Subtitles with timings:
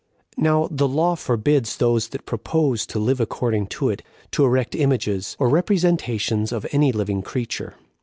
[0.35, 5.27] Now the law forbids those that propose to live according to it, to erect images
[5.27, 7.75] 6 or representations of any living creature.